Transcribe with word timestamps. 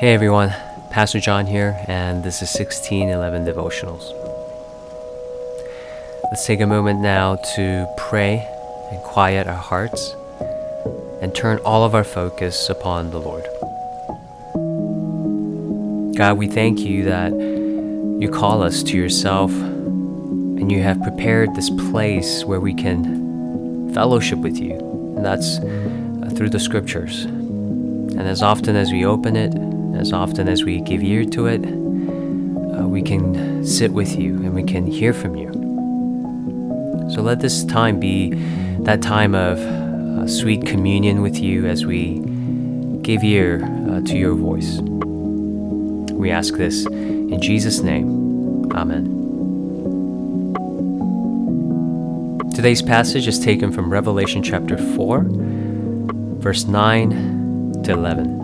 Hey 0.00 0.12
everyone, 0.12 0.52
Pastor 0.90 1.20
John 1.20 1.46
here, 1.46 1.80
and 1.86 2.24
this 2.24 2.42
is 2.42 2.52
1611 2.52 3.46
Devotionals. 3.46 4.02
Let's 6.24 6.44
take 6.44 6.60
a 6.60 6.66
moment 6.66 6.98
now 6.98 7.36
to 7.54 7.86
pray 7.96 8.44
and 8.90 9.00
quiet 9.04 9.46
our 9.46 9.54
hearts 9.54 10.16
and 11.22 11.32
turn 11.32 11.58
all 11.58 11.84
of 11.84 11.94
our 11.94 12.02
focus 12.02 12.68
upon 12.68 13.12
the 13.12 13.20
Lord. 13.20 13.44
God, 16.16 16.38
we 16.38 16.48
thank 16.48 16.80
you 16.80 17.04
that 17.04 17.32
you 17.32 18.28
call 18.32 18.64
us 18.64 18.82
to 18.82 18.96
yourself 18.96 19.52
and 19.52 20.72
you 20.72 20.82
have 20.82 21.00
prepared 21.02 21.54
this 21.54 21.70
place 21.70 22.44
where 22.44 22.60
we 22.60 22.74
can 22.74 23.94
fellowship 23.94 24.40
with 24.40 24.56
you, 24.56 24.72
and 25.16 25.24
that's 25.24 25.58
uh, 25.58 26.34
through 26.34 26.50
the 26.50 26.58
scriptures. 26.58 27.26
And 27.26 28.22
as 28.22 28.42
often 28.42 28.74
as 28.74 28.90
we 28.90 29.04
open 29.04 29.36
it, 29.36 29.54
as 29.96 30.12
often 30.12 30.48
as 30.48 30.64
we 30.64 30.80
give 30.80 31.02
ear 31.02 31.24
to 31.24 31.46
it, 31.46 31.64
uh, 31.64 32.86
we 32.86 33.02
can 33.02 33.64
sit 33.64 33.92
with 33.92 34.18
you 34.18 34.36
and 34.36 34.54
we 34.54 34.62
can 34.62 34.86
hear 34.86 35.12
from 35.12 35.36
you. 35.36 35.52
So 37.12 37.22
let 37.22 37.40
this 37.40 37.64
time 37.64 38.00
be 38.00 38.30
that 38.80 39.02
time 39.02 39.34
of 39.34 39.58
uh, 39.58 40.26
sweet 40.26 40.66
communion 40.66 41.22
with 41.22 41.38
you 41.38 41.66
as 41.66 41.84
we 41.84 42.20
give 43.02 43.22
ear 43.22 43.64
uh, 43.90 44.00
to 44.00 44.16
your 44.16 44.34
voice. 44.34 44.78
We 46.12 46.30
ask 46.30 46.54
this 46.54 46.86
in 46.86 47.40
Jesus' 47.40 47.80
name. 47.80 48.72
Amen. 48.72 49.14
Today's 52.54 52.82
passage 52.82 53.26
is 53.26 53.38
taken 53.38 53.72
from 53.72 53.90
Revelation 53.92 54.42
chapter 54.42 54.78
4, 54.78 55.24
verse 56.38 56.64
9 56.64 57.82
to 57.82 57.92
11. 57.92 58.43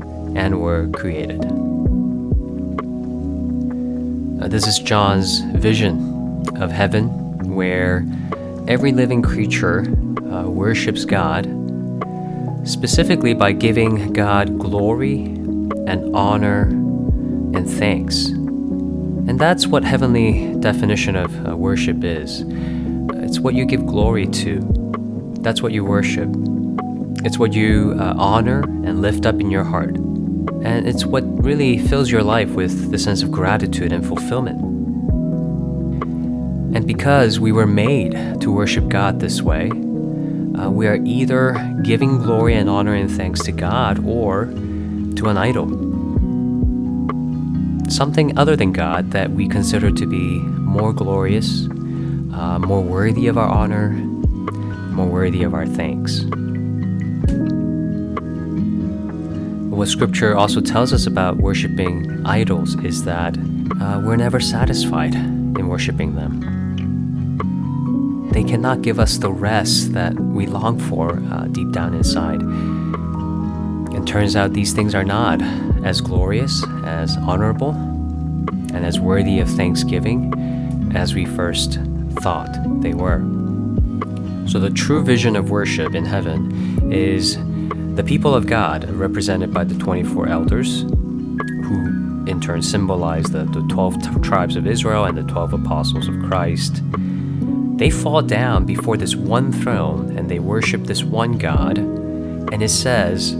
and 0.35 0.59
were 0.59 0.87
created. 0.89 1.43
Uh, 4.41 4.47
this 4.47 4.65
is 4.65 4.79
John's 4.79 5.41
vision 5.55 6.45
of 6.55 6.71
heaven, 6.71 7.09
where 7.55 8.05
every 8.67 8.91
living 8.91 9.21
creature 9.21 9.81
uh, 10.31 10.49
worships 10.49 11.05
God, 11.05 11.45
specifically 12.63 13.33
by 13.33 13.51
giving 13.51 14.13
God 14.13 14.57
glory 14.57 15.25
and 15.85 16.15
honor 16.15 16.63
and 17.53 17.69
thanks. 17.69 18.27
And 18.27 19.39
that's 19.39 19.67
what 19.67 19.83
heavenly 19.83 20.55
definition 20.59 21.15
of 21.15 21.47
uh, 21.47 21.55
worship 21.55 22.03
is. 22.03 22.43
It's 23.23 23.39
what 23.39 23.53
you 23.53 23.65
give 23.65 23.85
glory 23.85 24.25
to. 24.27 24.59
That's 25.41 25.61
what 25.61 25.71
you 25.71 25.85
worship. 25.85 26.29
It's 27.23 27.37
what 27.37 27.53
you 27.53 27.95
uh, 27.99 28.15
honor 28.17 28.63
and 28.63 29.01
lift 29.01 29.27
up 29.27 29.39
in 29.39 29.51
your 29.51 29.63
heart. 29.63 29.95
And 30.63 30.87
it's 30.87 31.05
what 31.05 31.23
really 31.43 31.79
fills 31.79 32.11
your 32.11 32.23
life 32.23 32.51
with 32.51 32.91
the 32.91 32.97
sense 32.97 33.23
of 33.23 33.31
gratitude 33.31 33.91
and 33.91 34.05
fulfillment. 34.05 34.61
And 36.75 36.87
because 36.87 37.39
we 37.39 37.51
were 37.51 37.67
made 37.67 38.13
to 38.41 38.51
worship 38.51 38.87
God 38.87 39.19
this 39.19 39.41
way, 39.41 39.69
uh, 39.69 40.69
we 40.69 40.87
are 40.87 40.99
either 41.03 41.53
giving 41.83 42.17
glory 42.19 42.53
and 42.53 42.69
honor 42.69 42.93
and 42.93 43.09
thanks 43.09 43.41
to 43.43 43.51
God 43.51 44.05
or 44.05 44.45
to 44.45 45.27
an 45.27 45.37
idol. 45.37 45.67
Something 47.89 48.37
other 48.37 48.55
than 48.55 48.71
God 48.71 49.11
that 49.11 49.31
we 49.31 49.47
consider 49.47 49.91
to 49.91 50.05
be 50.05 50.39
more 50.39 50.93
glorious, 50.93 51.67
uh, 52.33 52.59
more 52.59 52.81
worthy 52.81 53.27
of 53.27 53.37
our 53.37 53.49
honor, 53.49 53.89
more 53.89 55.07
worthy 55.07 55.43
of 55.43 55.53
our 55.53 55.65
thanks. 55.65 56.23
What 59.81 59.89
scripture 59.89 60.37
also 60.37 60.61
tells 60.61 60.93
us 60.93 61.07
about 61.07 61.37
worshiping 61.37 62.23
idols 62.23 62.75
is 62.83 63.03
that 63.05 63.35
uh, 63.35 63.99
we're 64.05 64.15
never 64.15 64.39
satisfied 64.39 65.15
in 65.15 65.67
worshiping 65.67 66.13
them. 66.13 66.39
They 68.31 68.43
cannot 68.43 68.83
give 68.83 68.99
us 68.99 69.17
the 69.17 69.31
rest 69.31 69.93
that 69.93 70.13
we 70.19 70.45
long 70.45 70.77
for 70.79 71.19
uh, 71.31 71.45
deep 71.45 71.71
down 71.71 71.95
inside. 71.95 72.43
It 73.95 74.05
turns 74.05 74.35
out 74.35 74.53
these 74.53 74.71
things 74.71 74.93
are 74.93 75.03
not 75.03 75.41
as 75.83 75.99
glorious, 75.99 76.63
as 76.85 77.17
honorable, 77.17 77.71
and 77.71 78.85
as 78.85 78.99
worthy 78.99 79.39
of 79.39 79.49
thanksgiving 79.49 80.31
as 80.95 81.15
we 81.15 81.25
first 81.25 81.79
thought 82.21 82.55
they 82.81 82.93
were. 82.93 83.17
So, 84.47 84.59
the 84.59 84.69
true 84.69 85.03
vision 85.03 85.35
of 85.35 85.49
worship 85.49 85.95
in 85.95 86.05
heaven 86.05 86.93
is 86.93 87.39
the 87.95 88.03
people 88.05 88.33
of 88.33 88.47
God, 88.47 88.89
represented 88.89 89.53
by 89.53 89.65
the 89.65 89.77
24 89.77 90.29
elders, 90.29 90.83
who 90.83 92.01
in 92.25 92.39
turn 92.39 92.61
symbolize 92.61 93.25
the, 93.25 93.43
the 93.45 93.61
12 93.69 94.01
t- 94.01 94.19
tribes 94.21 94.55
of 94.55 94.65
Israel 94.65 95.05
and 95.05 95.17
the 95.17 95.23
12 95.23 95.53
apostles 95.53 96.07
of 96.07 96.17
Christ, 96.23 96.81
they 97.77 97.89
fall 97.89 98.21
down 98.21 98.65
before 98.65 98.95
this 98.95 99.15
one 99.15 99.51
throne 99.51 100.17
and 100.17 100.29
they 100.29 100.39
worship 100.39 100.85
this 100.85 101.03
one 101.03 101.37
God. 101.37 101.79
And 101.79 102.63
it 102.63 102.69
says, 102.69 103.35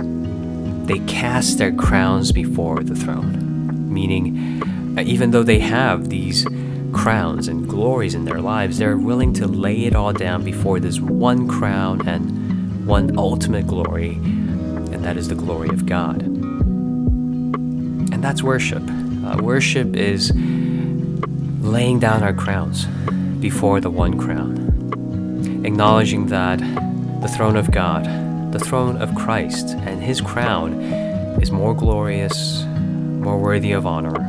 they 0.86 1.00
cast 1.08 1.58
their 1.58 1.72
crowns 1.72 2.34
before 2.34 2.84
the 2.84 2.96
throne, 2.96 3.94
meaning, 3.94 4.62
uh, 4.98 5.02
even 5.04 5.32
though 5.32 5.44
they 5.44 5.60
have 5.60 6.10
these 6.10 6.46
crowns 6.92 7.48
and 7.48 7.70
glories 7.70 8.16
in 8.16 8.26
their 8.26 8.42
lives, 8.42 8.80
they're 8.80 8.98
willing 8.98 9.32
to 9.36 9.48
lay 9.48 9.86
it 9.86 9.96
all 9.96 10.12
down 10.12 10.44
before 10.44 10.82
this 10.82 11.00
one 11.00 11.48
crown 11.48 12.06
and 12.06 12.86
one 12.86 13.18
ultimate 13.18 13.68
glory 13.68 14.20
and 14.92 15.04
that 15.04 15.18
is 15.18 15.28
the 15.28 15.36
glory 15.36 15.70
of 15.70 15.86
God. 15.86 16.22
And 16.22 18.24
that's 18.24 18.44
worship. 18.44 18.84
Uh, 18.84 19.38
worship 19.42 19.96
is 19.96 20.32
laying 21.62 22.00
down 22.00 22.24
our 22.24 22.34
crowns 22.34 22.86
before 23.40 23.80
the 23.80 23.90
one 23.90 24.20
crown, 24.20 25.64
acknowledging 25.66 26.28
that 26.28 26.60
the 27.22 27.28
throne 27.28 27.56
of 27.56 27.72
God, 27.72 28.06
the 28.52 28.60
throne 28.60 29.02
of 29.02 29.14
Christ, 29.16 29.70
and 29.70 30.02
his 30.02 30.22
crown 30.22 30.74
is 31.42 31.52
more 31.52 31.74
glorious, 31.74 32.64
more 32.66 33.38
worthy 33.38 33.72
of 33.72 33.86
honor, 33.86 34.20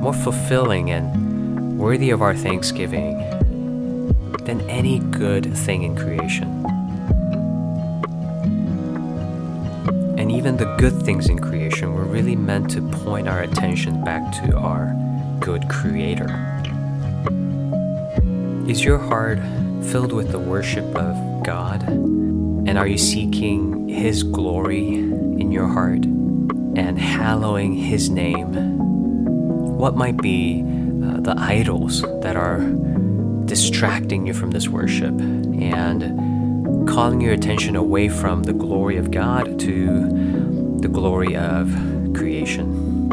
more 0.00 0.12
fulfilling, 0.12 0.90
and 0.90 1.78
worthy 1.78 2.10
of 2.10 2.22
our 2.22 2.34
thanksgiving 2.34 3.18
than 4.44 4.60
any 4.68 4.98
good 4.98 5.56
thing 5.56 5.84
in 5.84 5.96
creation. 5.96 6.65
And 10.26 10.34
even 10.34 10.56
the 10.56 10.74
good 10.76 11.04
things 11.04 11.28
in 11.28 11.38
creation 11.38 11.94
were 11.94 12.02
really 12.02 12.34
meant 12.34 12.68
to 12.68 12.82
point 12.82 13.28
our 13.28 13.42
attention 13.42 14.02
back 14.02 14.32
to 14.32 14.56
our 14.56 14.92
good 15.38 15.68
Creator. 15.68 16.26
Is 18.66 18.82
your 18.82 18.98
heart 18.98 19.38
filled 19.84 20.12
with 20.12 20.32
the 20.32 20.40
worship 20.40 20.84
of 20.96 21.44
God? 21.44 21.84
And 21.84 22.76
are 22.76 22.88
you 22.88 22.98
seeking 22.98 23.88
His 23.88 24.24
glory 24.24 24.94
in 24.94 25.52
your 25.52 25.68
heart 25.68 26.04
and 26.04 26.98
hallowing 26.98 27.74
His 27.74 28.10
name? 28.10 28.52
What 29.78 29.94
might 29.94 30.16
be 30.16 30.64
uh, 31.04 31.20
the 31.20 31.36
idols 31.38 32.02
that 32.22 32.34
are 32.34 32.62
distracting 33.44 34.26
you 34.26 34.34
from 34.34 34.50
this 34.50 34.68
worship 34.68 35.14
and 35.20 36.02
calling 36.86 37.20
your 37.20 37.32
attention 37.32 37.76
away 37.76 38.08
from 38.08 38.42
the 38.42 38.52
glory 38.52 38.96
of 38.96 39.10
God 39.10 39.58
to 39.60 40.78
the 40.80 40.88
glory 40.88 41.36
of 41.36 41.68
creation. 42.14 43.10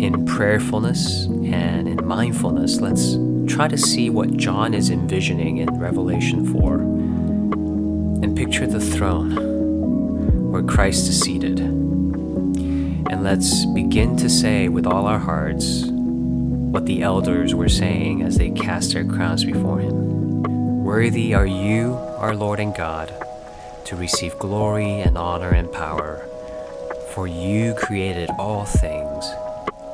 In 0.00 0.24
prayerfulness 0.26 1.26
and 1.26 1.88
in 1.88 2.06
mindfulness, 2.06 2.80
let's 2.80 3.16
try 3.52 3.68
to 3.68 3.76
see 3.76 4.10
what 4.10 4.36
John 4.36 4.74
is 4.74 4.90
envisioning 4.90 5.58
in 5.58 5.68
Revelation 5.78 6.52
4 6.52 6.74
and 6.74 8.36
picture 8.36 8.66
the 8.66 8.80
throne 8.80 10.50
where 10.50 10.62
Christ 10.62 11.08
is 11.08 11.20
seated. 11.20 11.60
And 11.60 13.22
let's 13.22 13.66
begin 13.66 14.16
to 14.18 14.30
say 14.30 14.68
with 14.68 14.86
all 14.86 15.06
our 15.06 15.18
hearts 15.18 15.84
what 15.86 16.86
the 16.86 17.02
elders 17.02 17.54
were 17.54 17.68
saying 17.68 18.22
as 18.22 18.38
they 18.38 18.50
cast 18.50 18.92
their 18.92 19.04
crowns 19.04 19.44
before 19.44 19.80
him. 19.80 20.13
Worthy 20.94 21.34
are 21.34 21.44
you, 21.44 21.94
our 22.18 22.36
Lord 22.36 22.60
and 22.60 22.72
God, 22.72 23.12
to 23.86 23.96
receive 23.96 24.38
glory 24.38 25.00
and 25.00 25.18
honor 25.18 25.48
and 25.48 25.70
power. 25.72 26.24
For 27.12 27.26
you 27.26 27.74
created 27.74 28.30
all 28.38 28.64
things, 28.64 29.26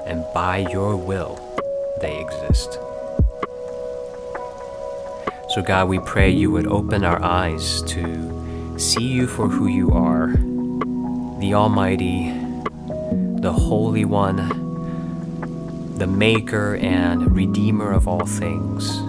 and 0.04 0.26
by 0.34 0.58
your 0.58 0.96
will 0.96 1.40
they 2.02 2.20
exist. 2.20 2.74
So, 5.48 5.62
God, 5.62 5.88
we 5.88 6.00
pray 6.00 6.28
you 6.28 6.50
would 6.50 6.66
open 6.66 7.02
our 7.02 7.22
eyes 7.22 7.80
to 7.84 8.78
see 8.78 9.08
you 9.08 9.26
for 9.26 9.48
who 9.48 9.68
you 9.68 9.92
are 9.92 10.26
the 11.40 11.54
Almighty, 11.54 12.30
the 13.40 13.54
Holy 13.54 14.04
One, 14.04 14.36
the 15.96 16.06
Maker 16.06 16.76
and 16.76 17.34
Redeemer 17.34 17.90
of 17.90 18.06
all 18.06 18.26
things. 18.26 19.00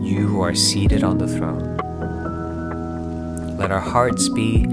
You 0.00 0.26
who 0.26 0.40
are 0.40 0.54
seated 0.54 1.04
on 1.04 1.18
the 1.18 1.28
throne. 1.28 1.76
Let 3.56 3.70
our 3.70 3.80
hearts 3.80 4.28
be 4.28 4.66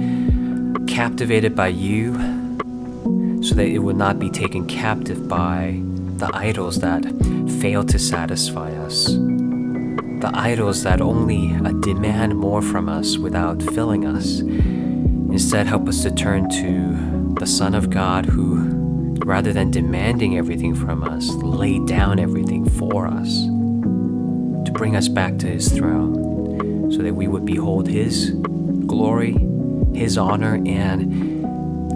captivated 0.88 1.56
by 1.56 1.68
you 1.68 2.13
so 3.44 3.53
that 3.56 3.68
it 3.68 3.79
would 3.79 3.97
not 3.97 4.19
be 4.19 4.29
taken 4.29 4.65
captive 4.68 5.27
by 5.27 5.81
the 6.18 6.29
idols 6.33 6.79
that 6.79 7.03
fail 7.62 7.83
to 7.83 8.00
satisfy 8.00 8.71
us 8.71 9.15
the 10.19 10.31
idols 10.33 10.81
that 10.81 11.00
only 11.00 11.50
demand 11.81 12.35
more 12.35 12.62
from 12.63 12.89
us 12.89 13.18
without 13.18 13.62
filling 13.62 14.06
us. 14.06 14.39
Instead, 14.39 15.68
help 15.68 15.88
us 15.88 16.01
to 16.01 16.09
turn 16.09 16.50
to 16.50 17.35
the 17.39 17.45
Son 17.45 17.75
of 17.75 17.91
God 17.91 18.25
who, 18.25 18.56
rather 19.25 19.53
than 19.53 19.69
demanding 19.69 20.35
everything 20.35 20.74
from 20.74 21.03
us, 21.03 21.29
laid 21.35 21.85
down 21.85 22.18
everything 22.18 22.68
for 22.68 23.06
us 23.06 23.45
to 24.68 24.74
bring 24.74 24.96
us 24.98 25.08
back 25.08 25.38
to 25.38 25.48
His 25.48 25.72
throne 25.72 26.92
so 26.92 26.98
that 27.02 27.14
we 27.16 27.28
would 27.28 27.46
behold 27.46 27.88
His 27.88 28.31
glory, 28.86 29.31
His 29.96 30.18
honor, 30.18 30.62
and 30.66 31.42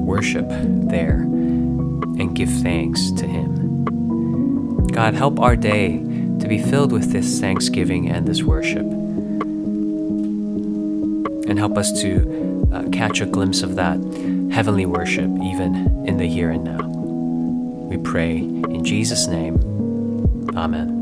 worship 0.08 0.48
there 0.48 1.18
and 1.18 2.34
give 2.34 2.50
thanks 2.62 3.12
to 3.12 3.28
Him. 3.28 4.86
God, 4.88 5.16
help 5.16 5.38
our 5.42 5.58
day 5.58 5.98
to 6.40 6.48
be 6.48 6.58
filled 6.60 6.94
with 6.94 7.12
this 7.12 7.42
thanksgiving 7.42 8.10
and 8.10 8.26
this 8.26 8.42
worship. 8.42 8.86
And 11.50 11.60
help 11.60 11.78
us 11.78 12.02
to 12.02 12.70
uh, 12.72 12.84
catch 12.92 13.20
a 13.20 13.26
glimpse 13.26 13.64
of 13.64 13.76
that 13.76 13.98
heavenly 14.54 14.86
worship 14.86 15.30
even 15.44 16.06
in 16.08 16.16
the 16.16 16.26
here 16.26 16.52
and 16.52 16.64
now. 16.64 16.88
We 16.88 17.98
pray 17.98 18.38
in 18.38 18.86
Jesus' 18.86 19.28
name. 19.28 19.60
Amen. 20.56 21.01